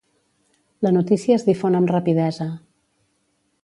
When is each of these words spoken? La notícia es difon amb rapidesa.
La 0.85 0.93
notícia 0.95 1.37
es 1.41 1.47
difon 1.51 1.79
amb 1.81 1.95
rapidesa. 1.95 2.53